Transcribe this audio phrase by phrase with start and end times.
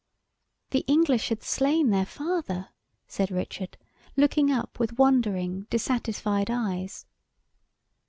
[0.71, 2.69] "The English had slain their father!"
[3.07, 3.77] said Richard,
[4.17, 7.05] looking up with wondering dissatisfied eyes.